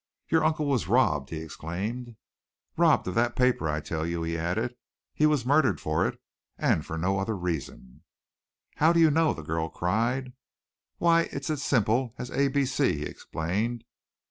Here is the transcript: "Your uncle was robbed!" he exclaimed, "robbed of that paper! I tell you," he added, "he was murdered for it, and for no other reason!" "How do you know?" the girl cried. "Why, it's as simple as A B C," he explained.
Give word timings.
"Your 0.29 0.43
uncle 0.43 0.65
was 0.65 0.87
robbed!" 0.87 1.29
he 1.29 1.41
exclaimed, 1.43 2.15
"robbed 2.75 3.07
of 3.07 3.13
that 3.13 3.35
paper! 3.35 3.69
I 3.69 3.79
tell 3.81 4.03
you," 4.03 4.23
he 4.23 4.35
added, 4.35 4.73
"he 5.13 5.27
was 5.27 5.45
murdered 5.45 5.79
for 5.79 6.07
it, 6.07 6.19
and 6.57 6.83
for 6.83 6.97
no 6.97 7.19
other 7.19 7.37
reason!" 7.37 8.01
"How 8.77 8.93
do 8.93 8.99
you 8.99 9.11
know?" 9.11 9.31
the 9.35 9.43
girl 9.43 9.69
cried. 9.69 10.33
"Why, 10.97 11.29
it's 11.31 11.51
as 11.51 11.61
simple 11.61 12.15
as 12.17 12.31
A 12.31 12.47
B 12.47 12.65
C," 12.65 12.97
he 12.97 13.05
explained. 13.05 13.83